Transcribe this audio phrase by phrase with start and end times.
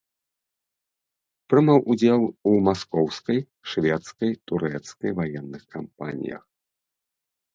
[1.53, 3.39] Прымаў удзел у маскоўскай,
[3.73, 6.43] шведскай, турэцкай ваенных кампаніях.